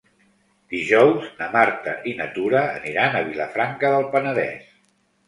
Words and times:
Dijous 0.75 1.27
na 1.41 1.49
Marta 1.55 1.93
i 2.11 2.13
na 2.21 2.27
Tura 2.37 2.63
aniran 2.79 3.19
a 3.21 3.21
Vilafranca 3.29 3.93
del 3.97 4.09
Penedès. 4.17 4.73